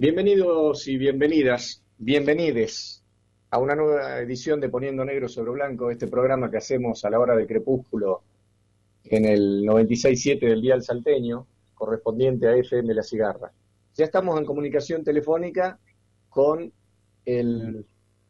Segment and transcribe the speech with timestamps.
[0.00, 3.02] Bienvenidos y bienvenidas, bienvenides
[3.50, 7.18] a una nueva edición de Poniendo Negro sobre Blanco, este programa que hacemos a la
[7.18, 8.22] hora de crepúsculo
[9.02, 13.50] en el 96.7 del Dial Salteño, correspondiente a FM La Cigarra.
[13.96, 15.80] Ya estamos en comunicación telefónica
[16.28, 16.72] con
[17.24, 17.84] el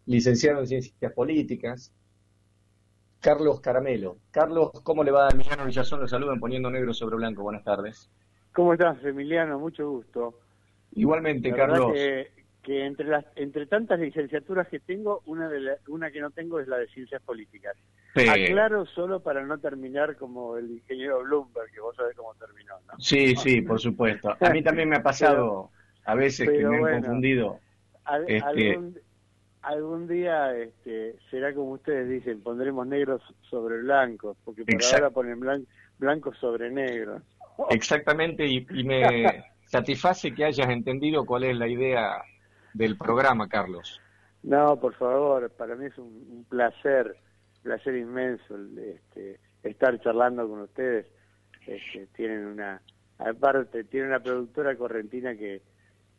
[0.06, 1.92] licenciado en Ciencias Políticas,
[3.20, 4.16] Carlos Caramelo.
[4.30, 5.28] Carlos, ¿cómo le va?
[5.28, 7.42] Emiliano Villazón lo saluda en Poniendo Negro sobre Blanco.
[7.42, 8.10] Buenas tardes.
[8.54, 9.58] ¿Cómo estás, Emiliano?
[9.58, 10.47] Mucho gusto.
[10.94, 11.92] Igualmente, Carlos.
[11.92, 16.68] Que, entre las entre tantas licenciaturas que tengo, una de una que no tengo es
[16.68, 17.74] la de ciencias políticas.
[18.14, 22.98] Aclaro solo para no terminar como el ingeniero Bloomberg, que vos sabés cómo terminó, ¿no?
[22.98, 24.36] Sí, sí, por supuesto.
[24.38, 25.70] A mí también me ha pasado
[26.04, 27.58] a veces que me han confundido.
[28.26, 28.78] Este,
[29.62, 35.40] algún, día este, será como ustedes dicen, pondremos negros sobre blancos, porque por ahora ponen
[35.98, 37.22] blanco, sobre negro.
[37.70, 42.22] Exactamente, y me, satisface que hayas entendido cuál es la idea
[42.74, 44.00] del programa, Carlos.
[44.42, 47.16] No, por favor, para mí es un, placer,
[47.62, 51.06] placer inmenso este, estar charlando con ustedes.
[51.66, 52.80] Este, tienen una,
[53.18, 55.62] aparte, tienen una productora correntina que,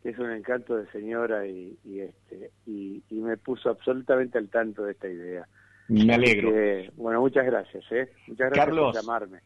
[0.02, 5.09] es un encanto de señora y, este, y, me puso absolutamente al tanto de esta
[5.09, 5.45] idea.
[5.89, 6.52] Me alegro.
[6.95, 8.09] bueno, muchas gracias, ¿eh?
[8.27, 9.39] Muchas gracias por llamarme.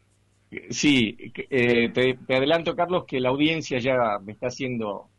[0.69, 1.17] Sí,
[1.49, 5.09] eh, te, adelanto, Carlos, que la audiencia ya me está haciendo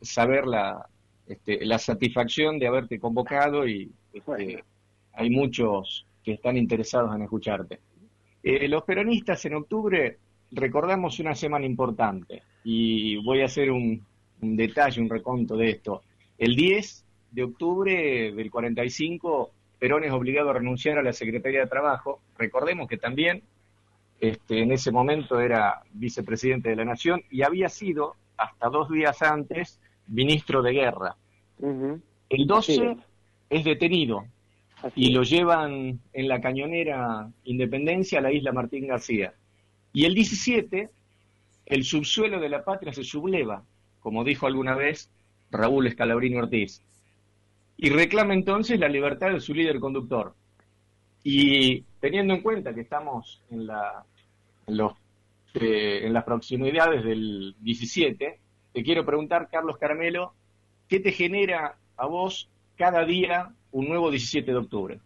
[0.00, 0.86] saber la,
[1.26, 4.62] este, la satisfacción de haberte convocado y este,
[5.12, 7.80] hay muchos que están interesados en escucharte.
[8.42, 10.18] Eh, los peronistas en octubre
[10.52, 14.04] recordamos una semana importante y voy a hacer un,
[14.40, 16.02] un detalle, un reconto de esto.
[16.38, 21.66] El 10 de octubre del 45, Perón es obligado a renunciar a la Secretaría de
[21.66, 22.20] Trabajo.
[22.38, 23.42] Recordemos que también
[24.20, 29.22] este, en ese momento era vicepresidente de la Nación y había sido, hasta dos días
[29.22, 31.16] antes, ministro de guerra.
[32.28, 32.96] El 12
[33.50, 33.64] es.
[33.64, 34.26] detenido
[34.94, 39.34] y lo llevan en la cañonera Independencia a la isla Martín García.
[39.92, 40.90] Y el 17,
[41.66, 43.64] el subsuelo de la patria se subleva,
[44.00, 45.10] como dijo alguna vez
[45.50, 46.82] Raúl Escalabrini Ortiz,
[47.78, 50.34] y reclama entonces la libertad de su líder conductor.
[51.28, 54.04] Y teniendo en cuenta que estamos en, la,
[54.68, 54.92] los,
[55.54, 58.40] eh, en las proximidades del 17,
[58.72, 60.34] te quiero preguntar, Carlos Caramelo,
[60.86, 65.00] ¿qué te genera a vos cada día un nuevo 17 de octubre?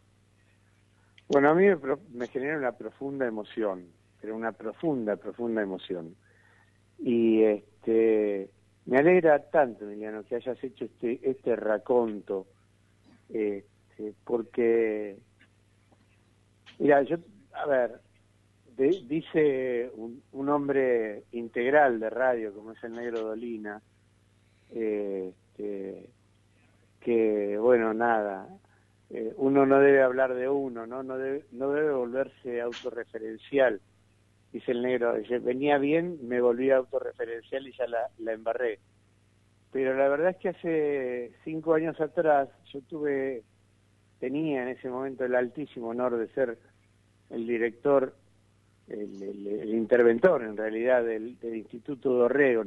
[1.27, 1.65] Bueno, a mí
[2.13, 3.87] me, genera una profunda emoción,
[4.21, 6.15] pero una profunda, profunda emoción.
[6.99, 8.51] Y este
[8.85, 12.47] me alegra tanto, Emiliano, que hayas hecho este, este raconto,
[13.31, 15.17] este, porque
[16.81, 17.19] Mira, yo,
[17.53, 18.01] a ver,
[19.07, 23.83] dice un, hombre integral de radio como es el Negro Dolina,
[24.71, 25.35] eh,
[27.01, 28.49] que, bueno, nada,
[29.11, 31.03] eh, uno no debe hablar de uno, ¿no?
[31.03, 33.79] No debe, no debe volverse autorreferencial.
[34.51, 38.79] Dice el negro, venía bien, me volví autorreferencial y ya la, la embarré.
[39.71, 43.45] Pero la verdad es que hace cinco años atrás yo tuve,
[44.19, 46.59] tenía en ese momento el altísimo honor de ser
[47.31, 48.15] el director,
[48.89, 52.65] el, interventor en realidad del, Instituto de Orrego,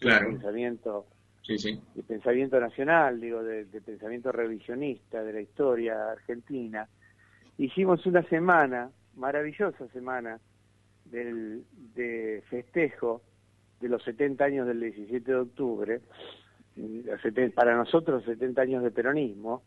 [0.00, 0.26] claro.
[0.26, 1.06] de pensamiento,
[1.42, 1.80] sí, sí.
[1.94, 6.88] de pensamiento nacional, digo, de, pensamiento revisionista de la historia argentina.
[7.58, 10.40] Hicimos una semana, maravillosa semana,
[11.04, 13.22] del, de festejo
[13.80, 16.00] de los 70 años del 17 de octubre,
[17.54, 19.62] para nosotros 70 años de peronismo,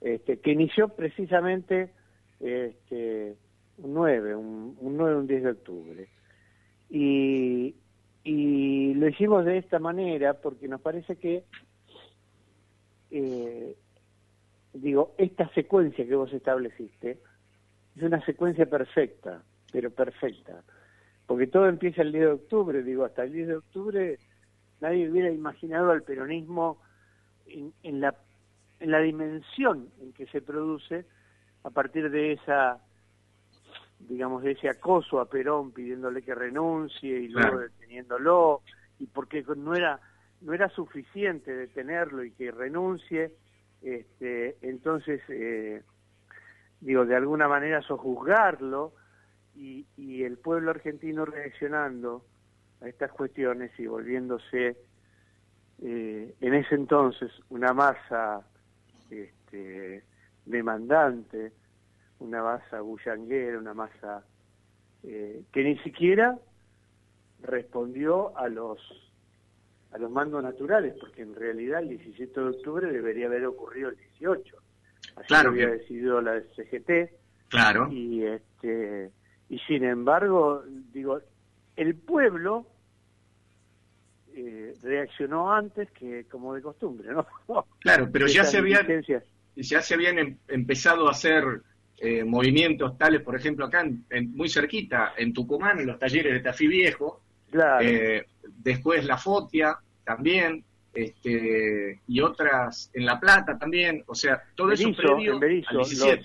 [0.00, 1.90] este, que inició precisamente
[2.40, 3.36] este,
[3.82, 6.08] un 9, un, 9, un 10 de octubre.
[6.88, 7.74] Y,
[8.24, 11.44] y lo hicimos de esta manera porque nos parece que,
[13.10, 13.76] eh,
[14.72, 17.18] digo, esta secuencia que vos estableciste
[17.96, 19.42] es una secuencia perfecta,
[19.72, 20.62] pero perfecta.
[21.26, 24.18] Porque todo empieza el 10 de octubre, digo, hasta el 10 de octubre
[24.80, 26.78] nadie hubiera imaginado al peronismo
[27.46, 28.14] en, la,
[28.80, 31.04] en la dimensión en que se produce
[31.62, 32.80] a partir de esa
[34.08, 38.62] digamos, de ese acoso a Perón pidiéndole que renuncie y luego deteniéndolo,
[38.98, 40.00] y porque no era,
[40.40, 43.34] no era suficiente detenerlo y que renuncie,
[43.82, 45.82] este, entonces, eh,
[46.80, 48.92] digo, de alguna manera sojuzgarlo
[49.54, 52.24] y, y el pueblo argentino reaccionando
[52.80, 54.76] a estas cuestiones y volviéndose
[55.82, 58.42] eh, en ese entonces una masa
[59.08, 60.04] este,
[60.44, 61.52] demandante,
[62.20, 64.24] una masa bullanguera, una masa
[65.02, 66.38] eh, que ni siquiera
[67.42, 68.78] respondió a los
[69.92, 73.96] a los mandos naturales, porque en realidad el 17 de octubre debería haber ocurrido el
[73.96, 74.56] 18.
[75.16, 77.10] Así claro había decidido la CGT.
[77.48, 77.88] Claro.
[77.90, 79.10] Y, este,
[79.48, 80.62] y sin embargo,
[80.92, 81.20] digo,
[81.74, 82.68] el pueblo
[84.32, 87.26] eh, reaccionó antes que como de costumbre, ¿no?
[87.80, 88.86] Claro, pero ya se, habían,
[89.56, 91.62] ya se habían em, empezado a hacer
[92.02, 96.40] eh, movimientos tales, por ejemplo, acá en, muy cerquita, en Tucumán, en los talleres de
[96.40, 97.20] Tafí Viejo,
[97.82, 100.64] eh, después La Fotia también,
[100.94, 105.74] este, y otras en La Plata también, o sea, todo eso previo en Berizo,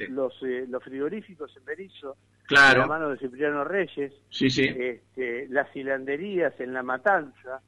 [0.09, 2.81] Los, los, frigoríficos en Berizo, claro.
[2.81, 4.63] la mano de Cipriano Reyes, sí, sí.
[4.63, 7.59] Este, las hilanderías en La Matanza,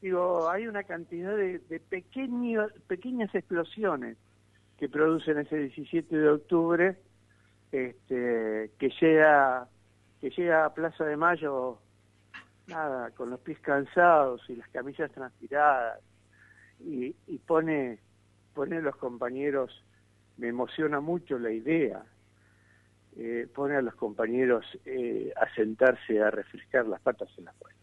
[0.00, 4.16] digo, hay una cantidad de, de pequeñas explosiones
[4.78, 6.96] que producen ese 17 de octubre,
[7.72, 9.68] este, que llega
[10.20, 11.78] que llega a Plaza de Mayo,
[12.66, 16.00] nada, con los pies cansados y las camisas transpiradas,
[16.80, 17.98] y, y pone,
[18.54, 19.84] pone a los compañeros,
[20.38, 22.02] me emociona mucho la idea,
[23.16, 27.80] eh, pone a los compañeros eh, a sentarse a refrescar las patas en la fuente.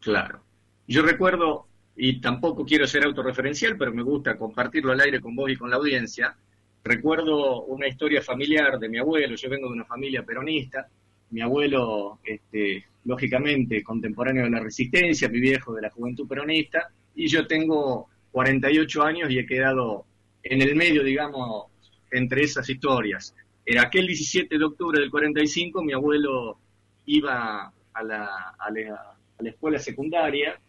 [0.00, 0.40] Claro.
[0.86, 1.66] Yo recuerdo,
[1.96, 5.70] y tampoco quiero ser autorreferencial, pero me gusta compartirlo al aire con vos y con
[5.70, 6.36] la audiencia,
[6.84, 10.86] recuerdo una historia familiar de mi abuelo, yo vengo de una familia peronista,
[11.30, 17.26] mi abuelo, este, lógicamente, contemporáneo de la resistencia, mi viejo de la juventud peronista, y
[17.26, 20.04] yo tengo 48 años y he quedado
[20.42, 21.66] en el medio, digamos,
[22.10, 23.34] entre esas historias.
[23.64, 26.58] En aquel 17 de octubre del 45 mi abuelo
[27.06, 30.60] iba a la, a la, a la escuela secundaria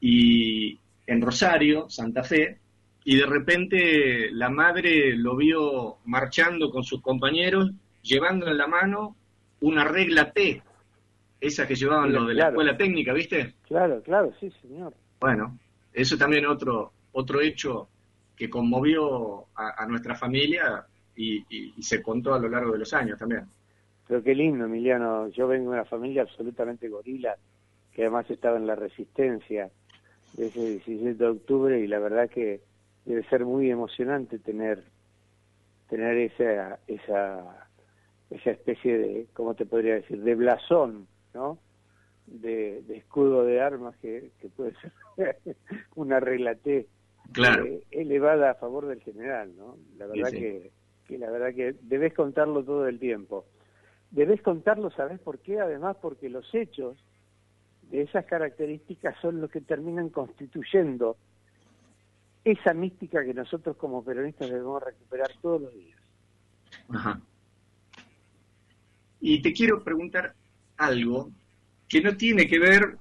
[0.00, 2.58] y en Rosario, Santa Fe,
[3.08, 7.70] y de repente la madre lo vio marchando con sus compañeros,
[8.02, 9.14] llevando en la mano
[9.60, 10.60] una regla T,
[11.40, 13.54] esa que llevaban los de la escuela técnica, ¿viste?
[13.62, 14.92] Claro, claro, sí, señor.
[15.20, 15.56] Bueno,
[15.92, 17.88] eso también otro otro hecho
[18.34, 23.20] que conmovió a, nuestra familia y, y, se contó a lo largo de los años
[23.20, 23.44] también.
[24.08, 25.28] Pero qué lindo, Emiliano.
[25.28, 27.36] Yo vengo de una familia absolutamente gorila,
[27.92, 29.70] que además estaba en la resistencia
[30.36, 32.60] ese 17 de octubre y la verdad que
[33.06, 34.84] debe ser muy emocionante tener
[35.88, 37.68] tener esa esa
[38.30, 41.58] esa especie de cómo te podría decir de blasón no
[42.26, 44.92] de, escudo de armas que, que puede ser
[45.94, 46.86] una regla T
[47.32, 47.64] claro.
[47.64, 50.72] Eh, elevada a favor del general no la verdad que,
[51.06, 53.46] que la verdad que debes contarlo todo el tiempo.
[54.10, 56.96] Debes contarlo sabes por qué además porque los hechos
[57.90, 61.16] de esas características son los que terminan constituyendo
[62.46, 66.00] esa mística que nosotros como peronistas debemos recuperar todos los días.
[66.88, 67.20] Ajá.
[69.20, 70.34] Y te quiero preguntar
[70.76, 71.30] algo
[71.88, 72.96] que no tiene que ver,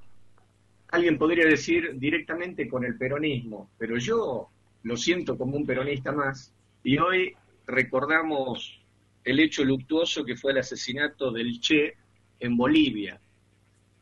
[0.89, 4.49] alguien podría decir, directamente con el peronismo, pero yo
[4.83, 6.51] lo siento como un peronista más,
[6.83, 7.35] y hoy
[7.67, 8.81] recordamos
[9.23, 11.95] el hecho luctuoso que fue el asesinato del Che
[12.39, 13.19] en Bolivia.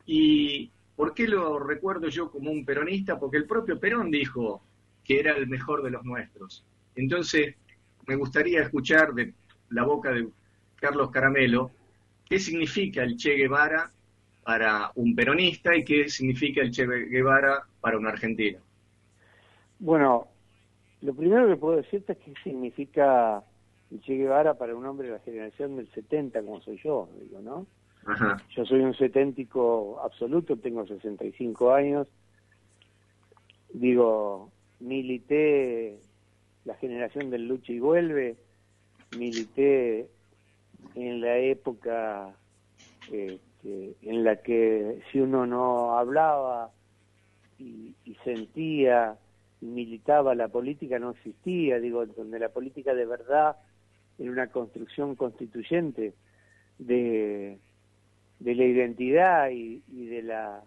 [0.06, 3.20] Y ¿Por qué lo recuerdo yo como un peronista?
[3.20, 4.62] Porque el propio Perón dijo
[5.04, 6.66] que era el mejor de los nuestros.
[6.96, 7.56] Entonces,
[8.08, 9.34] me gustaría escuchar de
[9.70, 10.28] la boca de
[10.76, 11.72] Carlos Caramelo
[12.28, 13.90] qué significa el Che Guevara
[14.44, 18.60] para un peronista y qué significa el Che Guevara para un argentino.
[19.80, 20.28] Bueno,
[21.02, 23.44] lo primero que puedo decirte es qué significa
[23.92, 27.42] el Che Guevara para un hombre de la generación del 70 como soy yo, digo,
[27.42, 27.66] ¿no?
[28.50, 32.08] Yo soy un seténtico absoluto, tengo 65 años.
[33.72, 34.52] Digo,
[34.84, 36.00] milité
[36.66, 38.36] la generación del lucha y vuelve,
[39.18, 40.08] milité
[40.96, 42.36] en la época
[43.12, 46.72] este, en la que si uno no hablaba
[47.60, 49.18] y, sentía
[49.62, 53.58] y militaba, la política no existía, digo, donde la política de verdad
[54.18, 56.14] era una construcción constituyente
[56.78, 57.58] de
[58.44, 60.62] de la identidad y, de la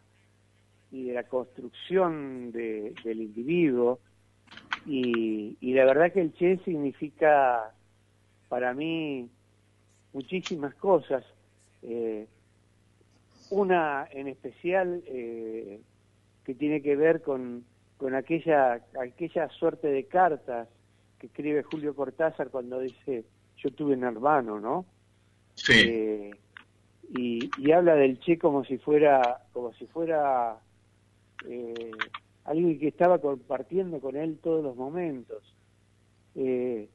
[0.90, 4.00] y de la construcción de, del individuo
[4.86, 7.72] y, y, la verdad que el Che significa
[8.48, 9.28] para mí
[10.12, 11.24] muchísimas cosas.
[11.82, 12.26] Eh,
[13.50, 15.80] una en especial eh,
[16.44, 17.64] que tiene que ver con,
[17.96, 20.68] con aquella aquella suerte de cartas
[21.18, 23.24] que escribe Julio Cortázar cuando dice
[23.58, 24.84] yo tuve un hermano no
[25.54, 25.72] sí.
[25.74, 26.30] Eh,
[27.08, 30.58] y, habla del Che como si fuera como si fuera
[31.48, 31.90] eh,
[32.46, 35.54] alguien que estaba compartiendo con él todos los momentos.
[36.34, 36.88] Eh,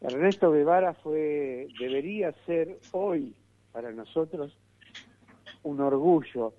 [0.00, 3.34] Ernesto Guevara fue debería ser hoy
[3.72, 4.56] para nosotros
[5.62, 6.52] un orgullo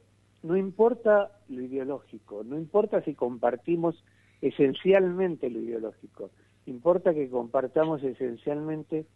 [0.46, 4.04] no importa lo ideológico, no importa si compartimos
[4.42, 6.30] esencialmente lo ideológico,
[6.68, 9.08] importa que compartamos esencialmente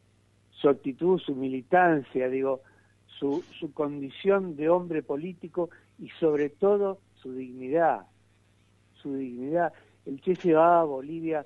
[0.50, 2.62] su actitud, su militancia, digo,
[3.06, 8.08] su, su condición de hombre político y sobre todo su dignidad,
[9.02, 9.74] su dignidad.
[10.06, 11.46] El Che se va a Bolivia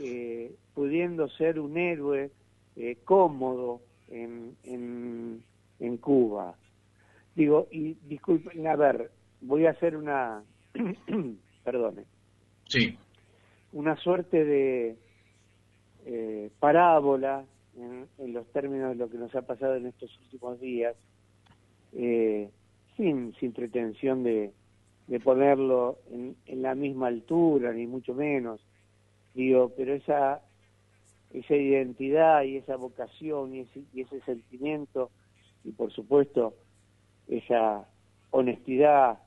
[0.00, 2.30] eh, pudiendo ser un héroe
[2.76, 5.42] eh, cómodo en, en,
[5.78, 6.54] en Cuba.
[7.34, 10.42] Digo, y disculpen, a ver, voy a hacer una,
[11.64, 12.04] perdone.
[12.66, 12.96] Sí.
[13.72, 14.96] Una suerte de
[16.06, 17.44] eh, parábola
[17.76, 20.96] en, los términos de lo que nos ha pasado en estos últimos días,
[21.92, 24.52] sin, sin pretensión de,
[25.06, 28.60] de ponerlo en, en, la misma altura, ni mucho menos.
[29.34, 30.40] Digo, pero esa,
[31.32, 33.60] esa identidad y esa vocación y
[34.00, 35.10] ese, sentimiento,
[35.64, 36.54] y por supuesto
[37.28, 37.86] esa
[38.30, 39.18] honestidad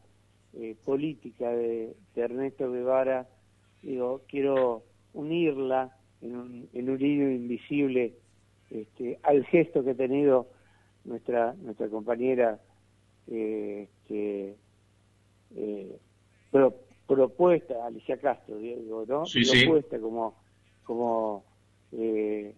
[0.53, 3.27] eh, política de, de, Ernesto Guevara,
[3.81, 4.83] digo, quiero
[5.13, 8.13] unirla en un, en un hilo invisible
[8.69, 10.48] este, al gesto que ha tenido
[11.05, 12.59] nuestra nuestra compañera
[13.27, 14.55] eh, este,
[15.56, 16.00] eh,
[17.08, 20.36] propuesta Alicia Castro digo no propuesta como
[20.84, 21.44] como
[21.91, 22.56] eh,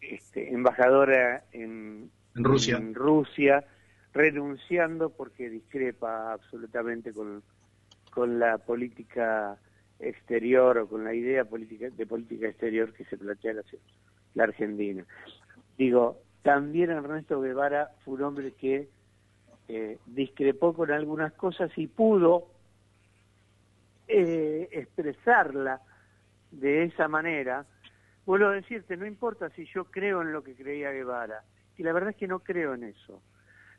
[0.00, 2.76] este, embajadora en, Rusia.
[2.76, 3.64] en Rusia
[4.12, 7.42] renunciando porque discrepa absolutamente con
[8.10, 9.58] con la política
[9.98, 13.62] exterior o con la idea política de política exterior que se plantea la,
[14.34, 15.04] la Argentina.
[15.76, 18.88] Digo, también Ernesto Guevara fue un hombre que
[19.68, 22.46] eh, discrepó con algunas cosas y pudo
[24.08, 25.80] eh, expresarla
[26.50, 27.66] de esa manera.
[28.24, 31.42] Vuelvo a decirte, no importa si yo creo en lo que creía Guevara,
[31.76, 33.20] y la verdad es que no creo en eso,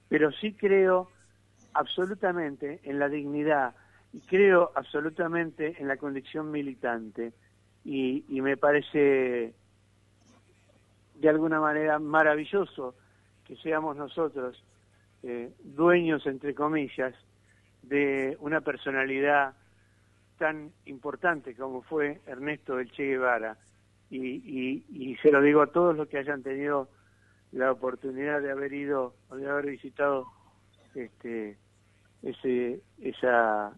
[0.10, 1.10] pero sí creo
[1.74, 3.76] absolutamente en la dignidad
[4.14, 7.34] y creo absolutamente en la condición militante
[7.84, 9.54] y, y me parece
[11.16, 12.96] de alguna manera maravilloso
[13.46, 14.64] que seamos nosotros
[15.24, 17.14] eh, dueños, entre comillas,
[17.84, 19.54] de una personalidad
[20.38, 23.58] tan importante como fue Ernesto El Che Guevara.
[24.10, 26.88] Y, se lo digo a todos los que hayan tenido
[27.52, 30.28] la oportunidad de haber ido o de haber visitado
[30.96, 31.58] este
[32.24, 33.74] ese esa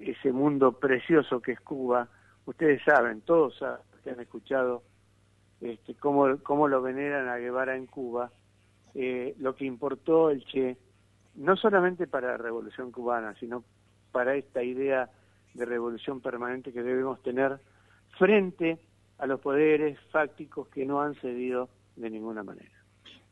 [0.00, 2.08] ese mundo precioso que es Cuba
[2.46, 3.62] ustedes saben todos
[4.02, 4.82] que han escuchado
[5.60, 8.30] este, cómo, cómo lo veneran a Guevara en Cuba,
[8.98, 10.78] eh, lo que importó el Che,
[11.34, 13.62] no solamente para la revolución cubana, sino
[14.10, 15.10] para esta idea
[15.52, 17.58] de revolución permanente que debemos tener
[18.18, 18.78] frente
[19.18, 22.72] a los poderes fácticos que no han cedido de ninguna manera.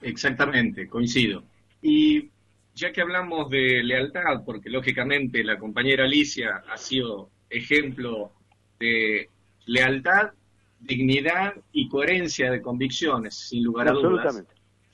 [0.02, 1.44] Exactamente, coincido.
[1.80, 2.30] Y
[2.75, 8.33] ya que hablamos de lealtad, porque lógicamente la compañera Alicia ha sido ejemplo
[8.78, 9.30] de
[9.64, 10.33] lealtad
[10.80, 14.44] dignidad y coherencia de convicciones, sin lugar a dudas.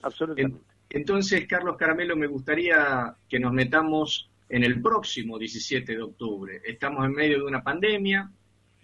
[0.02, 0.60] Absolutamente.
[0.90, 6.60] entonces, Carlos Caramelo, me gustaría que nos metamos en el próximo 17 de octubre.
[6.64, 8.30] Estamos en medio de una pandemia.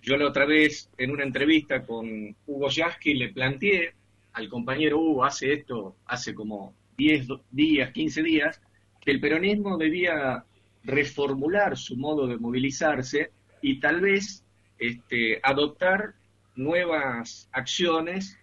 [0.01, 3.95] Yo la otra vez, en una entrevista con Hugo Yasky, le planteé
[4.35, 8.61] al compañero Hugo, hace esto, hace como 10 días, 15 días,
[9.01, 10.45] que el peronismo debía
[10.85, 13.31] reformular su modo de movilizarse
[13.61, 14.45] y tal vez
[14.79, 16.15] este, adoptar
[16.55, 18.39] nuevas acciones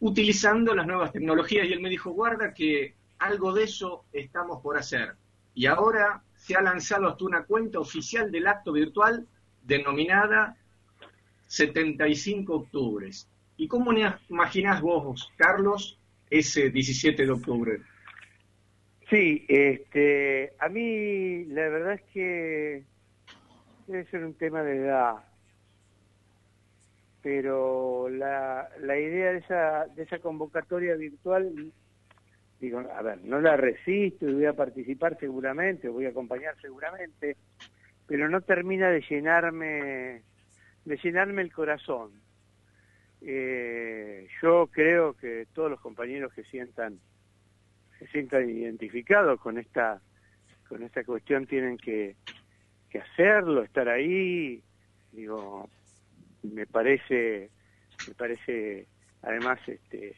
[0.00, 4.76] utilizando las nuevas tecnologías y él me dijo, guarda que algo de eso estamos por
[4.76, 5.14] hacer.
[5.54, 9.26] Y ahora se ha lanzado hasta una cuenta oficial del acto virtual
[9.62, 10.56] denominada
[11.46, 13.28] 75 octubres.
[13.56, 13.92] ¿Y cómo
[14.28, 15.98] imaginás vos, Carlos,
[16.28, 17.80] ese 17 de octubre?
[19.08, 22.84] Sí, este, a mí la verdad es que
[23.86, 25.25] debe ser un tema de edad
[27.26, 31.72] pero la, la idea de esa, de esa convocatoria virtual,
[32.60, 37.36] digo, a ver, no la resisto y voy a participar seguramente, voy a acompañar seguramente,
[38.06, 40.22] pero no termina de llenarme,
[40.84, 42.12] de llenarme el corazón.
[43.22, 47.00] Eh, yo creo que todos los compañeros que sientan,
[47.98, 50.00] se sientan identificados con esta,
[50.68, 52.14] con esta cuestión tienen que,
[52.88, 54.62] que hacerlo, estar ahí,
[55.10, 55.68] digo,
[56.52, 57.50] me parece
[58.08, 58.86] me parece
[59.22, 60.14] además este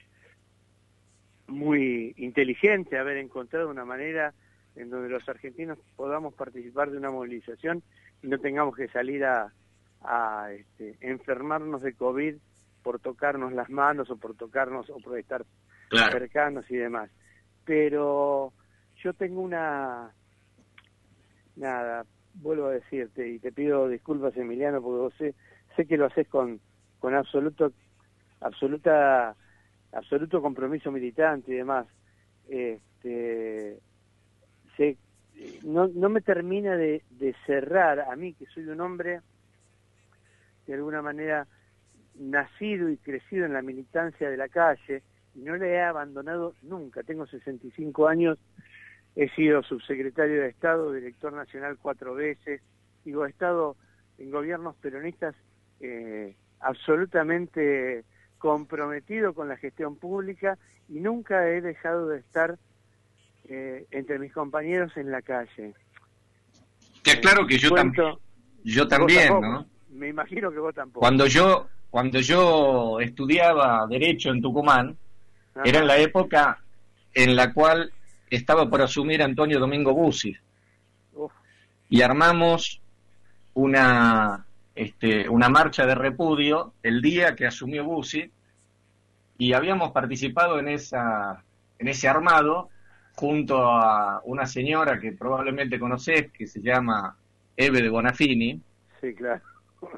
[1.46, 4.34] muy inteligente haber encontrado una manera
[4.76, 7.82] en donde los argentinos podamos participar de una movilización
[8.22, 9.52] y no tengamos que salir a,
[10.02, 12.36] a este, enfermarnos de COVID
[12.82, 15.44] por tocarnos las manos o por tocarnos o por estar
[15.90, 17.10] cercanos y demás.
[17.64, 18.52] Pero
[19.02, 20.12] yo tengo una
[21.56, 22.04] nada,
[22.34, 25.34] vuelvo a decirte y te pido disculpas Emiliano porque vos sé,
[25.78, 26.60] sé que lo haces con,
[26.98, 27.72] con absoluto,
[28.40, 29.36] absoluta,
[29.92, 31.86] absoluto compromiso militante y demás.
[32.48, 33.78] Este,
[35.62, 39.20] no, no me termina de, de cerrar a mí que soy un hombre
[40.66, 41.46] de alguna manera
[42.18, 45.04] nacido y crecido en la militancia de la calle
[45.36, 47.04] y no le he abandonado nunca.
[47.04, 48.36] Tengo 65 años,
[49.14, 52.60] he sido subsecretario de Estado, director nacional cuatro veces,
[53.04, 53.76] digo, he estado
[54.18, 55.36] en gobiernos peronistas
[55.80, 58.04] eh, absolutamente
[58.38, 60.58] comprometido con la gestión pública
[60.88, 62.58] y nunca he dejado de estar
[63.48, 65.74] eh, entre mis compañeros en la calle.
[67.02, 68.14] Te claro que yo, también
[68.64, 69.66] yo también, ¿no?
[69.90, 71.00] Me imagino que vos tampoco.
[71.00, 74.96] Cuando yo cuando yo estudiaba Derecho en Tucumán,
[75.64, 76.62] era en la época
[77.14, 77.90] en la cual
[78.30, 80.36] estaba por asumir Antonio Domingo Bussi.
[81.88, 82.80] Y armamos
[83.54, 84.44] una,
[84.78, 88.30] este, una marcha de repudio el día que asumió Bussi
[89.36, 91.44] y habíamos participado en, esa,
[91.78, 92.70] en ese armado
[93.14, 97.16] junto a una señora que probablemente conocés, que se llama
[97.56, 98.60] Eve de Bonafini.
[99.00, 99.42] Sí, claro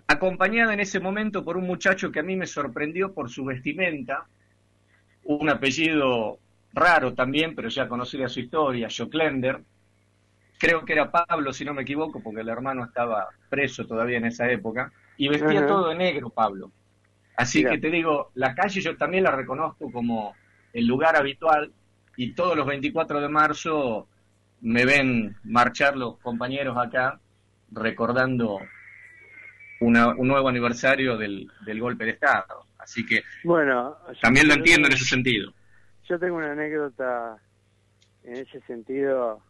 [0.07, 4.27] acompañada en ese momento por un muchacho que a mí me sorprendió por su vestimenta,
[5.25, 6.39] un apellido
[6.73, 9.61] raro también, pero ya conocía su historia, Joclender.
[10.61, 14.27] Creo que era Pablo, si no me equivoco, porque el hermano estaba preso todavía en
[14.27, 16.71] esa época, y vestía todo de negro, Pablo.
[17.35, 20.35] Así que te digo, la calle yo también la reconozco como
[20.75, 21.73] el lugar habitual,
[22.15, 24.07] y todos los 24 de marzo
[24.61, 27.19] me ven marchar los compañeros acá
[27.73, 28.59] recordando
[29.81, 32.67] un nuevo aniversario del, del golpe de Estado.
[32.79, 35.55] Así que bueno, también lo entiendo en ese sentido.
[36.07, 37.39] Yo tengo una anécdota
[38.25, 39.41] en ese sentido.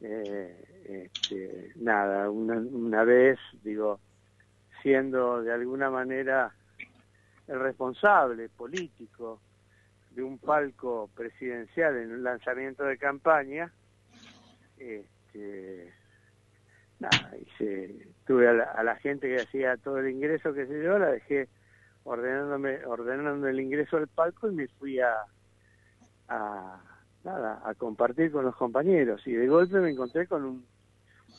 [0.00, 4.00] Eh, este, nada, una, una vez, digo,
[4.82, 6.52] siendo de alguna manera
[7.48, 9.40] el responsable político
[10.10, 13.72] de un palco presidencial en un lanzamiento de campaña,
[14.78, 15.92] este,
[16.98, 21.10] nada, hice, tuve a la, gente que hacía todo el ingreso que se yo, la
[21.10, 21.48] dejé
[22.04, 25.14] ordenándome, ordenando el ingreso al palco y me fui a,
[26.28, 26.80] a
[27.26, 30.66] nada, a compartir con los compañeros y de golpe me encontré con un,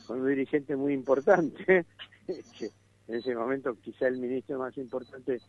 [0.05, 1.85] con un dirigente muy importante,
[2.27, 2.71] que
[3.07, 5.41] en ese momento quizá el ministro más importante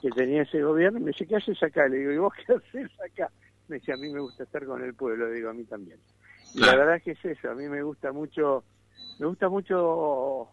[0.00, 1.88] que tenía ese gobierno, me dice, ¿qué haces acá?
[1.88, 3.32] Le digo, ¿y vos qué haces acá?
[3.66, 5.98] Me dice, a mí me gusta estar con el pueblo, le digo, a mí también.
[6.54, 8.64] Y la verdad es que es eso, a mí me gusta mucho
[9.18, 10.48] me gusta mucho,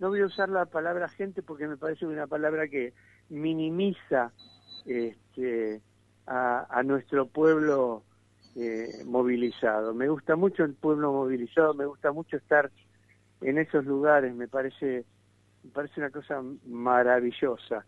[0.00, 2.92] no voy a usar la palabra gente porque me parece una palabra que
[3.28, 4.32] minimiza
[4.84, 5.80] este,
[6.26, 8.02] a, nuestro pueblo
[8.58, 9.94] eh, movilizado.
[9.94, 12.70] Me gusta mucho el pueblo movilizado, me gusta mucho estar
[13.40, 15.04] en esos lugares, me parece,
[15.62, 17.84] me parece una cosa maravillosa.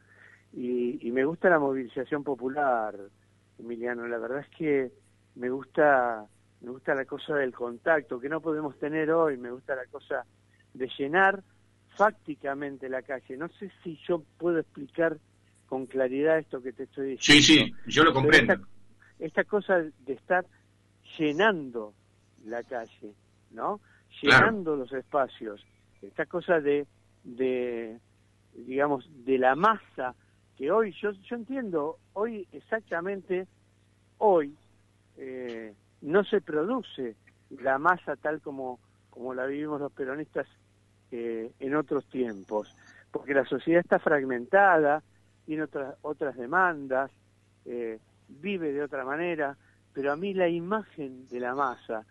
[0.53, 2.95] Y, y me gusta la movilización popular,
[3.59, 4.93] Emiliano, la verdad es que
[5.35, 6.27] me gusta
[6.61, 10.25] me gusta la cosa del contacto que no podemos tener hoy, me gusta la cosa
[10.75, 11.43] de llenar
[11.97, 13.37] fácticamente la calle.
[13.37, 15.19] No sé si yo puedo explicar
[15.67, 17.43] con claridad esto que te estoy diciendo.
[17.43, 18.55] Sí, sí, yo lo comprendo.
[19.19, 20.47] Esta, cosa de estar
[21.19, 21.95] llenando
[22.45, 23.15] la calle,
[23.51, 23.81] ¿no?
[24.23, 25.65] Llenando los espacios.
[26.03, 26.87] Esta cosa de,
[27.25, 27.99] de,
[28.55, 30.15] digamos, de la masa
[30.57, 33.47] que hoy, yo, yo entiendo, hoy exactamente,
[34.19, 34.55] hoy,
[35.17, 37.17] eh, no se produce
[37.51, 38.79] la masa tal como,
[39.11, 40.47] como la vivimos los peronistas
[41.11, 42.75] eh, en otros tiempos,
[43.11, 45.03] porque la sociedad está fragmentada,
[45.45, 47.11] tiene otras, otras demandas,
[47.65, 49.57] eh, vive de otra manera,
[49.93, 52.05] pero a mí la imagen de la masa,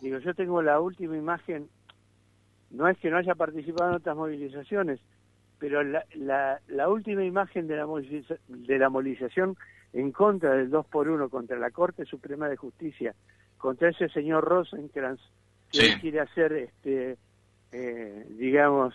[0.00, 1.68] digo, yo tengo la última imagen,
[2.70, 5.00] no es que no haya participado en otras movilizaciones,
[5.58, 7.86] pero la, la, la última imagen de la,
[8.48, 9.56] de la movilización
[9.92, 13.14] en contra del 2 por 1 contra la Corte Suprema de Justicia,
[13.56, 15.22] contra ese señor Rosenkrantz
[15.72, 17.16] que quiere hacer, este,
[17.72, 18.94] eh, digamos,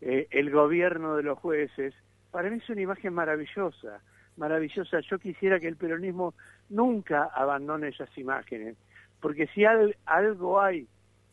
[0.00, 1.94] eh, el gobierno de los jueces,
[2.30, 4.00] para mí es una imagen maravillosa,
[4.38, 5.00] maravillosa.
[5.00, 6.34] Yo quisiera que el peronismo
[6.70, 8.76] nunca abandone esas imágenes,
[9.20, 10.86] porque si algo hay,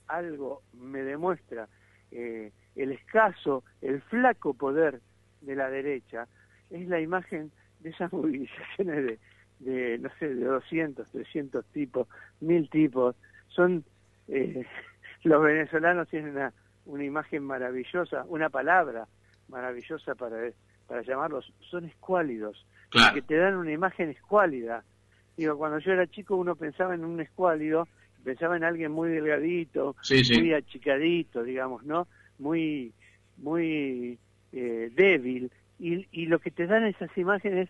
[0.08, 1.68] algo me demuestra
[2.12, 5.00] eh, el escaso, el flaco poder
[5.42, 6.28] de la derecha,
[6.70, 9.20] es la imagen de esas movilizaciones
[9.60, 12.08] de, no sé, de 200, 300 tipos,
[12.42, 13.16] mil tipos.
[13.50, 13.84] Son,
[14.28, 14.66] eh,
[15.24, 16.54] los venezolanos tienen una,
[16.86, 19.08] una imagen maravillosa, una palabra
[19.48, 20.38] maravillosa para,
[20.88, 24.84] para llamarlos, son escuálidos, que te dan una imagen escuálida.
[25.38, 27.88] Digo, cuando yo era chico uno pensaba en un escuálido,
[28.24, 32.08] pensaba en alguien muy delgadito, muy achicadito, digamos, ¿no?
[32.40, 32.94] Muy,
[33.38, 34.18] muy
[34.54, 35.52] eh, débil.
[35.78, 37.70] Y, y, lo que te dan esas imágenes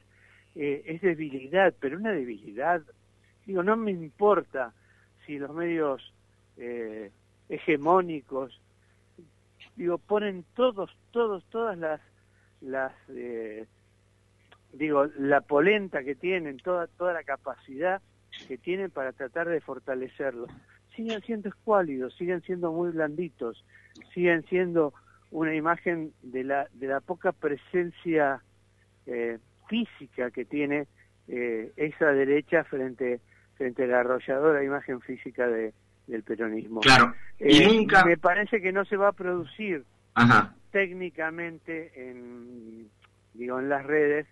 [0.56, 2.82] eh, es debilidad, pero una debilidad.
[3.46, 4.74] Digo, no me importa
[5.26, 6.14] si los medios
[6.58, 7.12] eh,
[7.50, 8.60] hegemónicos,
[9.76, 12.02] digo, ponen todos, todos, todas las,
[12.62, 13.66] las eh,
[14.78, 18.02] digo, la polenta que tienen, toda, toda la capacidad
[18.48, 20.48] que tienen para tratar de fortalecerlo.
[20.96, 23.66] Siguen siendo escuálidos, siguen siendo muy blanditos,
[24.14, 24.94] siguen siendo
[25.32, 28.42] una imagen de la, de la poca presencia
[29.06, 30.88] eh, física que tiene
[31.28, 33.20] eh, esa derecha frente,
[33.56, 35.74] frente a la arrolladora imagen física de,
[36.08, 36.82] del peronismo.
[36.82, 38.06] Claro, y eh, nunca...
[38.06, 39.84] Me parece que no se va a producir
[40.72, 42.90] técnicamente en,
[43.34, 44.28] digo, en las redes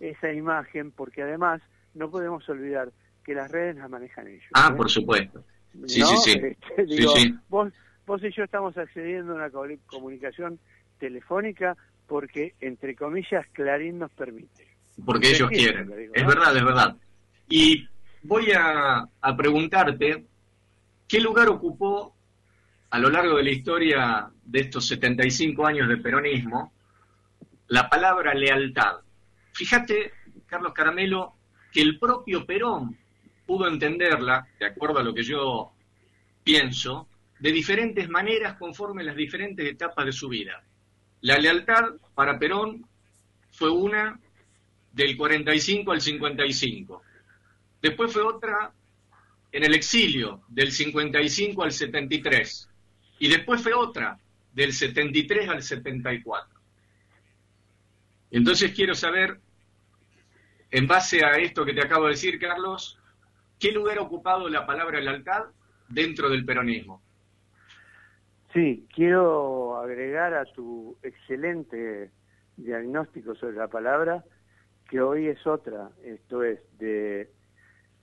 [0.00, 1.60] esa imagen, porque además
[1.94, 2.90] no podemos olvidar
[3.24, 4.44] que las redes las manejan ellos.
[4.54, 4.76] Ah, ¿eh?
[4.76, 5.44] por supuesto.
[5.86, 6.40] Sí, sí, sí.
[6.76, 7.72] Este, vos,
[8.06, 10.58] vos y yo estamos accediendo a una comunicación
[10.98, 14.66] telefónica porque, entre comillas, Clarín nos permite.
[15.04, 15.92] Porque ellos quieren.
[16.12, 16.96] es verdad, es verdad.
[17.48, 17.86] Y
[18.22, 20.24] voy a, a preguntarte,
[21.06, 22.14] ¿qué lugar ocupó
[22.90, 26.72] a lo largo de la historia de estos 75 años de peronismo
[27.68, 28.96] la palabra lealtad?
[29.60, 30.14] Fíjate,
[30.46, 31.34] Carlos Caramelo,
[31.70, 32.96] que el propio Perón
[33.44, 35.70] pudo entenderla, de acuerdo a lo que yo
[36.42, 37.06] pienso,
[37.38, 40.64] de diferentes maneras conforme las diferentes etapas de su vida.
[41.20, 42.86] La lealtad para Perón
[43.50, 44.18] fue una
[44.92, 47.02] del 45 al 55.
[47.82, 48.72] Después fue otra
[49.52, 52.70] en el exilio, del 55 al 73.
[53.18, 54.18] Y después fue otra,
[54.54, 56.60] del 73 al 74.
[58.30, 59.40] Entonces quiero saber,
[60.70, 62.98] en base a esto que te acabo de decir, Carlos,
[63.58, 65.44] ¿qué lugar ha ocupado la palabra lealtad
[65.88, 67.02] dentro del peronismo?
[68.52, 72.10] Sí, quiero agregar a tu excelente
[72.56, 74.24] diagnóstico sobre la palabra
[74.88, 77.30] que hoy es otra, esto es de,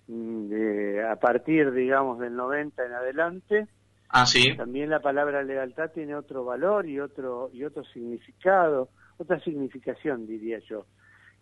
[0.07, 3.67] de a partir, digamos, del 90 en adelante.
[4.07, 4.55] Ah, sí.
[4.55, 10.59] También la palabra lealtad tiene otro valor y otro y otro significado, otra significación, diría
[10.59, 10.85] yo.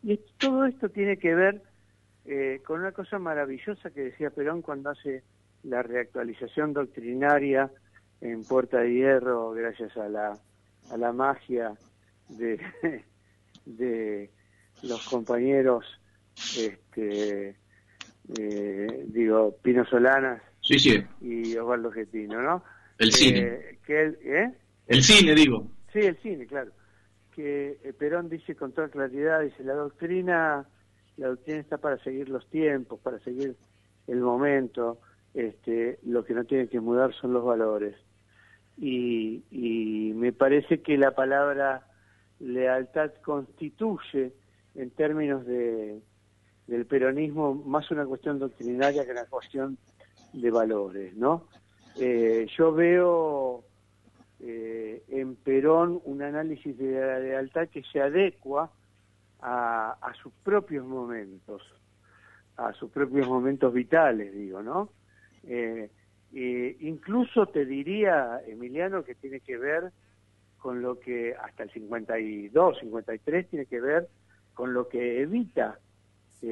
[0.05, 1.63] Y todo esto tiene que ver
[2.25, 5.23] eh, con una cosa maravillosa que decía Perón cuando hace
[5.63, 7.71] la reactualización doctrinaria
[8.21, 10.37] en Puerta de Hierro, gracias a la,
[10.91, 11.73] a la magia
[12.29, 12.61] de,
[13.65, 14.29] de
[14.83, 15.83] los compañeros,
[16.55, 17.55] este,
[18.37, 21.03] eh, digo, Pino Solanas sí, sí.
[21.19, 22.63] y Osvaldo Getino, ¿no?
[22.99, 23.79] El cine.
[23.83, 24.53] Que el, ¿eh?
[24.85, 25.67] el cine, digo.
[25.91, 26.71] Sí, el cine, claro.
[27.35, 30.65] Que eh, Perón dice con toda claridad, dice, la doctrina,
[31.17, 33.55] la doctrina está para seguir los tiempos, para seguir
[34.07, 34.99] el momento,
[35.33, 37.95] este, lo que no tiene que mudar son los valores.
[38.77, 39.43] Y,
[40.15, 41.85] me parece que la palabra
[42.39, 44.33] lealtad constituye
[44.75, 46.01] en términos de,
[46.67, 49.77] del peronismo más una cuestión doctrinaria que una cuestión
[50.33, 51.47] de valores, ¿no?
[51.97, 53.63] Eh, yo veo
[54.47, 58.71] eh, en Perón un análisis de la lealtad que se adecua
[59.41, 61.63] a, a sus propios momentos,
[62.55, 64.89] a sus propios momentos vitales, digo, ¿no?
[65.47, 65.89] Eh,
[66.81, 69.91] incluso te diría, Emiliano, que tiene que ver
[70.59, 74.07] con lo que hasta el 52, 53 tiene que ver
[74.53, 75.79] con lo que Evita
[76.43, 76.51] eh,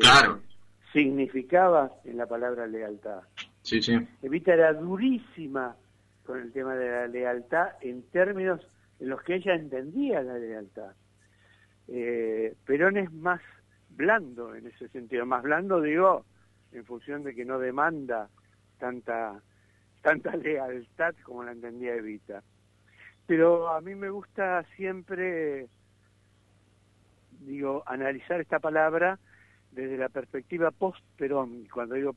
[0.92, 3.22] significaba en la palabra lealtad.
[3.62, 3.96] Sí, sí.
[4.24, 5.76] Evita era durísima
[6.26, 8.66] con el tema de la lealtad en términos
[9.00, 10.94] en los que ella entendía la lealtad.
[11.88, 13.42] Eh, Perón es más
[13.90, 16.26] blando en ese sentido, más blando digo
[16.72, 18.30] en función de que no demanda
[18.80, 19.42] tanta
[20.02, 22.44] tanta lealtad como la entendía Evita.
[23.26, 25.68] Pero a mí me gusta siempre
[27.46, 29.20] digo, analizar esta palabra
[29.72, 31.68] desde la perspectiva post-Perón.
[31.74, 32.14] Cuando digo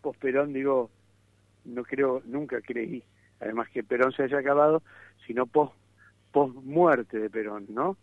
[0.00, 0.90] post-Perón, digo,
[1.64, 3.02] no creo, nunca creí,
[3.40, 4.82] además que Perón se haya acabado,
[5.26, 5.74] sino post,
[6.62, 7.96] muerte de Perón, ¿no?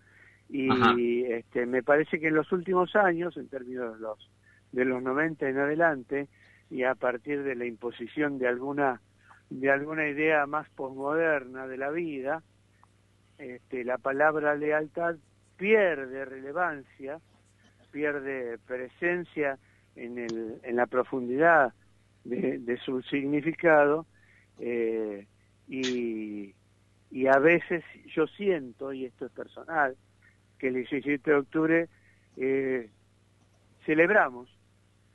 [0.49, 4.29] Y este, me parece que en los últimos años, en términos de los,
[4.71, 6.27] de los 90 en adelante,
[6.69, 9.01] y a partir de la imposición de alguna,
[9.49, 12.43] de alguna idea más posmoderna de la vida,
[13.37, 15.15] este, la palabra lealtad
[15.57, 17.19] pierde relevancia,
[17.91, 19.57] pierde presencia
[19.95, 21.73] en, el, en la profundidad
[22.27, 24.05] de, su significado
[24.59, 25.27] eh,
[25.67, 26.53] y,
[27.11, 29.95] y a veces yo siento, y esto es personal,
[30.59, 31.89] que el 17 de octubre
[32.37, 32.89] eh,
[33.85, 34.49] celebramos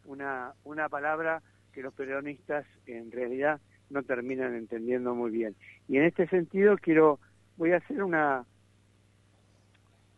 [0.05, 5.55] una, una palabra que los peronistas en realidad no terminan entendiendo muy bien.
[5.89, 7.19] Y en este sentido quiero,
[7.57, 8.45] voy a hacer una,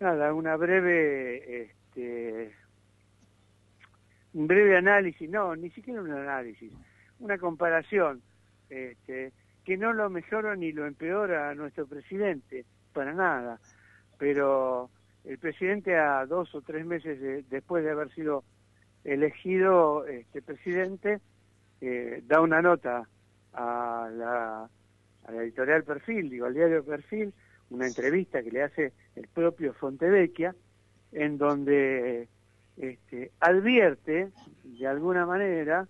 [0.01, 2.53] nada, una breve, este,
[4.35, 6.73] un breve análisis, no, ni siquiera un análisis,
[7.21, 8.21] una comparación,
[8.69, 9.33] este,
[9.65, 13.59] que no lo mejora ni lo empeora nuestro presidente, para nada,
[14.19, 14.91] pero
[15.25, 18.45] el presidente a dos o tres meses después de haber sido
[19.05, 21.21] elegido este presidente
[21.81, 23.09] eh, da una nota
[23.53, 24.69] a la,
[25.25, 27.33] a la editorial Perfil, digo, al diario Perfil,
[27.71, 30.55] una entrevista que le hace el propio Fontevecchia,
[31.13, 32.29] en donde
[32.77, 34.31] este, advierte,
[34.65, 35.87] de alguna manera,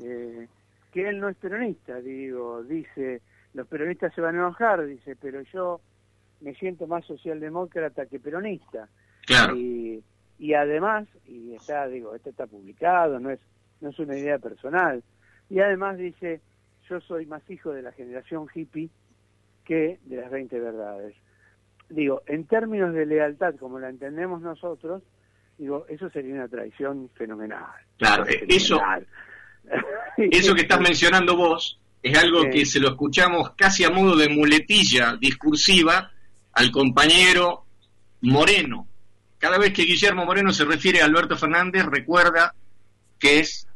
[0.00, 0.46] eh,
[0.92, 3.22] que él no es peronista, digo, dice,
[3.54, 5.80] los peronistas se van a enojar, dice, pero yo
[6.40, 8.88] me siento más socialdemócrata que peronista.
[9.26, 9.56] Claro.
[9.56, 10.02] Y,
[10.38, 13.40] y además, y está, digo, esto está publicado, no es,
[13.80, 15.02] no es una idea personal,
[15.48, 16.40] y además dice,
[16.88, 18.90] yo soy más hijo de la generación hippie
[19.64, 21.14] que de las 20 verdades.
[21.88, 25.02] Digo, en términos de lealtad, como la entendemos nosotros,
[25.62, 27.64] digo, eso sería una traición fenomenal.
[27.96, 28.80] Claro, eh, eso,
[30.16, 34.28] eso que estás mencionando vos es algo que se lo escuchamos casi a modo de
[34.28, 36.10] muletilla discursiva
[36.52, 37.64] al compañero
[38.22, 38.88] Moreno.
[39.38, 42.54] Cada vez que Guillermo Moreno se refiere a Alberto Fernández, recuerda
[43.20, 43.68] que es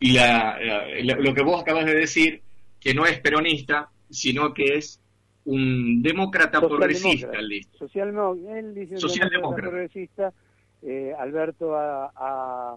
[0.00, 0.58] la,
[1.02, 2.42] lo que vos acabas de decir,
[2.78, 5.00] que no es peronista, sino que es
[5.46, 7.30] un demócrata progresista.
[7.78, 8.14] Social,
[8.54, 10.32] él dice Socialdemócrata progresista.
[10.82, 12.76] Eh, Alberto ha,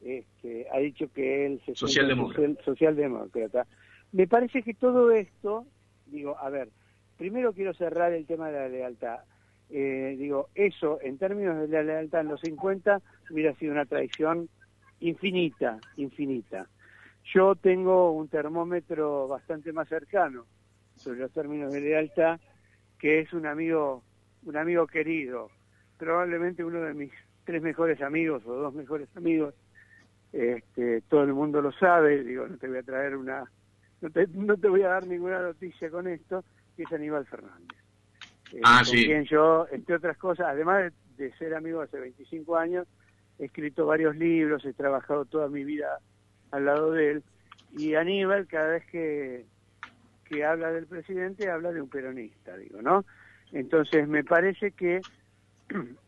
[0.00, 2.62] este, ha dicho que él se socialdemócrata.
[2.64, 3.66] socialdemócrata.
[4.12, 5.66] Me parece que todo esto,
[6.06, 6.68] digo, a ver,
[7.16, 9.20] primero quiero cerrar el tema de la lealtad.
[9.70, 14.48] Eh, digo, eso en términos de la lealtad en los 50 hubiera sido una traición
[15.00, 16.68] infinita, infinita.
[17.32, 20.44] Yo tengo un termómetro bastante más cercano
[20.96, 22.38] sobre los términos de lealtad,
[22.98, 24.02] que es un amigo,
[24.44, 25.50] un amigo querido,
[25.98, 27.12] probablemente uno de mis
[27.44, 29.54] tres mejores amigos o dos mejores amigos.
[30.32, 33.44] Este, todo el mundo lo sabe, digo, no te voy a traer una,
[34.00, 36.44] no te, no te voy a dar ninguna noticia con esto,
[36.76, 37.78] que es Aníbal Fernández.
[38.52, 42.56] Eh, ah, con quien yo, entre otras cosas, además de, de ser amigo hace 25
[42.56, 42.88] años,
[43.38, 45.98] he escrito varios libros, he trabajado toda mi vida
[46.50, 47.24] al lado de él,
[47.76, 49.46] y Aníbal cada vez que,
[50.24, 53.04] que habla del presidente habla de un peronista, digo, ¿no?
[53.52, 55.00] Entonces me parece que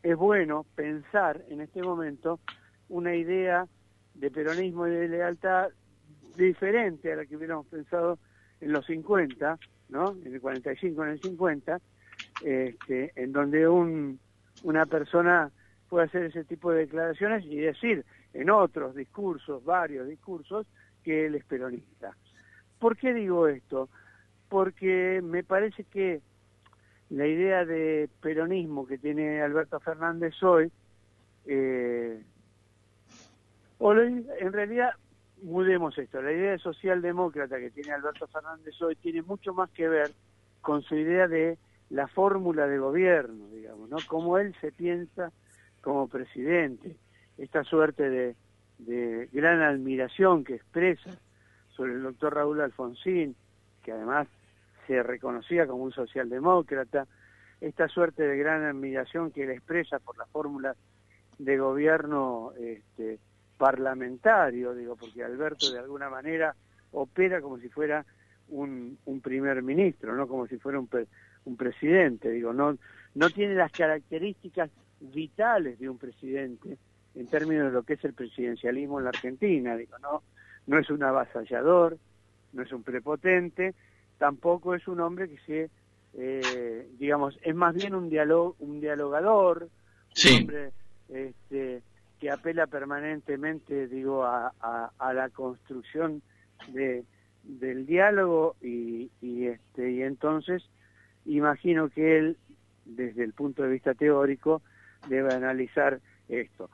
[0.02, 2.40] es bueno pensar en este momento
[2.88, 3.66] una idea
[4.14, 5.68] de peronismo y de lealtad
[6.36, 8.18] diferente a la que hubiéramos pensado
[8.60, 10.16] en los 50, ¿no?
[10.24, 11.80] En el 45, en el 50,
[12.44, 14.18] este, en donde un,
[14.62, 15.50] una persona
[15.88, 20.66] puede hacer ese tipo de declaraciones y decir en otros discursos, varios discursos,
[21.02, 22.16] que él es peronista.
[22.78, 23.88] ¿Por qué digo esto?
[24.48, 26.20] Porque me parece que
[27.10, 30.70] la idea de peronismo que tiene Alberto Fernández hoy,
[31.46, 32.22] eh,
[33.78, 34.90] o en realidad
[35.42, 39.88] mudemos esto, la idea de socialdemócrata que tiene Alberto Fernández hoy tiene mucho más que
[39.88, 40.10] ver
[40.62, 41.58] con su idea de
[41.90, 43.98] la fórmula de gobierno, digamos, ¿no?
[44.08, 45.30] Cómo él se piensa
[45.82, 46.96] como presidente,
[47.38, 48.34] esta suerte de,
[48.78, 51.10] de gran admiración que expresa
[51.68, 53.36] sobre el doctor Raúl Alfonsín,
[53.84, 54.26] que además
[54.86, 57.06] se reconocía como un socialdemócrata,
[57.60, 60.76] esta suerte de gran admiración que él expresa por la fórmula
[61.38, 63.18] de gobierno este,
[63.56, 66.54] parlamentario, digo, porque Alberto de alguna manera
[66.92, 68.04] opera como si fuera
[68.48, 70.88] un, un primer ministro, no como si fuera un,
[71.44, 72.76] un presidente, digo, no,
[73.14, 74.70] no tiene las características
[75.00, 76.78] vitales de un presidente
[77.14, 79.76] en términos de lo que es el presidencialismo en la Argentina.
[79.76, 80.22] Digo, no,
[80.66, 81.98] no es un avasallador,
[82.52, 83.74] no es un prepotente,
[84.18, 85.70] tampoco es un hombre que se,
[86.14, 89.68] eh, digamos, es más bien un, diálogo un dialogador,
[90.24, 90.72] un hombre
[91.08, 91.82] este,
[92.20, 94.52] que apela permanentemente, digo, a,
[94.98, 96.22] a, la construcción
[96.68, 97.04] de,
[97.42, 100.62] del diálogo y, y, este, y entonces
[101.26, 102.36] imagino que él,
[102.84, 104.62] desde el punto de vista teórico,
[105.08, 106.70] debe analizar esto.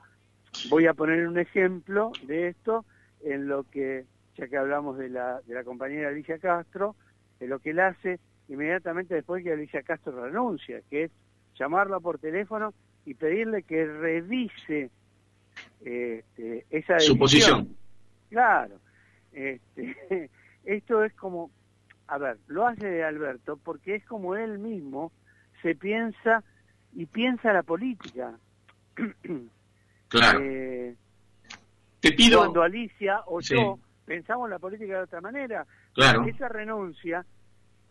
[0.69, 2.85] Voy a poner un ejemplo de esto
[3.23, 4.05] en lo que,
[4.37, 6.95] ya que hablamos de la, de la compañera Alicia Castro,
[7.43, 11.11] en lo que él hace inmediatamente después que Alicia Castro renuncia, que es
[11.57, 12.73] llamarla por teléfono
[13.05, 14.89] y pedirle que revise
[15.81, 16.99] este, esa decisión.
[16.99, 17.77] Su posición.
[18.29, 18.79] Claro.
[19.31, 20.29] Este,
[20.65, 21.51] esto es como,
[22.07, 25.11] a ver, lo hace Alberto porque es como él mismo
[25.61, 26.43] se piensa
[26.93, 28.37] y piensa la política.
[30.09, 30.41] Claro.
[30.43, 30.95] Eh,
[31.99, 32.37] te pido...
[32.37, 35.65] Cuando Alicia o yo pensamos la política de otra manera.
[35.93, 36.25] Claro.
[36.25, 37.25] Esa renuncia,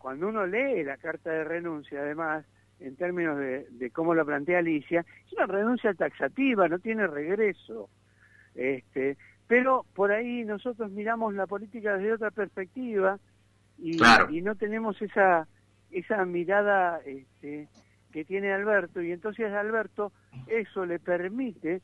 [0.03, 2.45] cuando uno lee la carta de renuncia, además,
[2.81, 7.89] en términos de, de cómo lo plantea Alicia, es una renuncia taxativa, no tiene regreso.
[8.53, 9.15] Este,
[9.47, 13.17] pero por ahí nosotros miramos la política desde otra perspectiva
[13.77, 13.97] y,
[14.29, 15.47] y no tenemos esa
[15.89, 17.69] esa mirada este,
[18.11, 20.11] que tiene Alberto y entonces a Alberto
[20.47, 21.81] eso le permite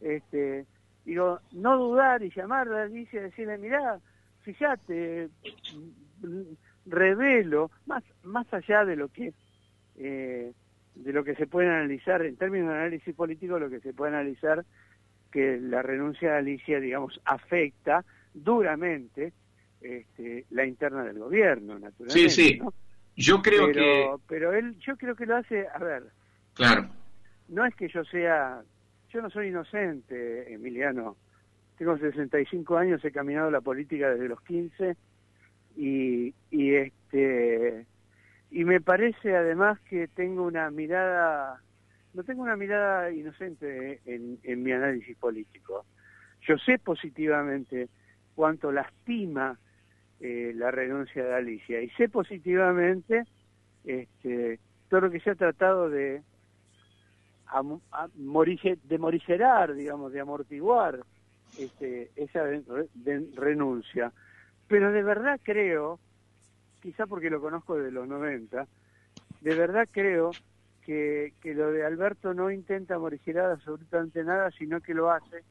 [0.00, 0.66] este
[1.04, 4.00] digo no dudar y llamarle a Alicia y decirle mirá
[4.40, 5.30] fíjate
[6.92, 9.32] revelo más más allá de lo que
[9.96, 10.52] eh,
[10.94, 14.12] de lo que se puede analizar en términos de análisis político lo que se puede
[14.12, 14.64] analizar
[15.30, 19.32] que la renuncia de Alicia, digamos, afecta duramente
[19.80, 22.28] este, la interna del gobierno, naturalmente.
[22.28, 22.60] Sí, sí.
[23.16, 24.08] Yo creo que...
[24.28, 26.04] Pero él, yo creo que lo hace, a ver.
[26.54, 26.88] Claro.
[27.48, 28.62] No es que yo sea,
[29.08, 31.16] yo no soy inocente, Emiliano.
[31.78, 34.96] Tengo 65 años, he caminado la política desde los 15
[35.76, 37.86] y, y este
[38.50, 41.60] y me parece además que tengo una mirada
[42.14, 45.86] no tengo una mirada inocente en, mi análisis político.
[46.46, 47.88] Yo sé positivamente
[48.34, 49.58] cuánto lastima
[50.20, 53.24] eh, la renuncia de Alicia y sé positivamente
[53.84, 54.58] este,
[54.88, 56.22] todo lo que se ha tratado de,
[58.84, 61.00] de morigerar, digamos, de amortiguar
[61.56, 62.44] este, esa
[63.36, 64.12] renuncia.
[64.72, 66.00] Pero de verdad creo,
[66.80, 68.66] quizá porque lo conozco de los 90,
[69.42, 70.30] de verdad creo
[70.80, 75.44] que, lo de Alberto no intenta morigerar absolutamente nada, sino que lo hace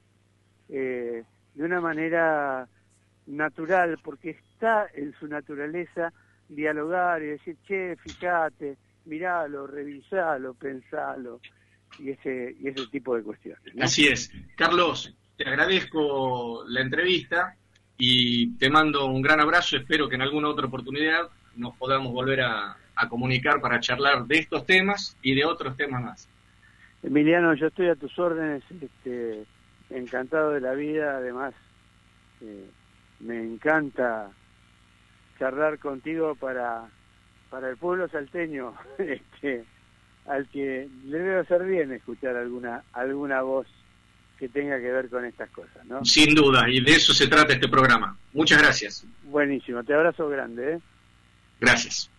[0.69, 2.67] eh, de una manera
[3.27, 6.11] natural, porque está en su naturaleza
[6.49, 11.41] dialogar y decir, che, fíjate, miralo, revisalo, pensalo,
[11.99, 13.61] y ese, y ese tipo de cuestiones.
[13.79, 14.31] Así es.
[14.57, 17.55] Carlos, te agradezco la entrevista
[18.03, 19.77] y te mando un gran abrazo.
[19.77, 22.75] Espero que en alguna otra oportunidad nos podamos volver a,
[23.09, 26.29] comunicar para charlar de estos temas y de otros temas más.
[27.03, 29.43] Emiliano, yo estoy a tus órdenes, este,
[29.89, 31.55] encantado de la vida, además
[32.41, 32.69] eh,
[33.19, 34.29] me encanta
[35.39, 36.89] charlar contigo para,
[37.49, 39.65] para el pueblo salteño, este,
[40.27, 43.67] al que le debe hacer bien escuchar alguna, alguna voz
[44.41, 46.03] que tenga que ver con estas cosas, ¿no?
[46.03, 48.17] Sin duda, y de eso se trata este programa.
[48.33, 49.05] Muchas gracias.
[49.25, 50.79] Buenísimo, te abrazo grande, ¿eh?
[51.59, 52.09] Gracias.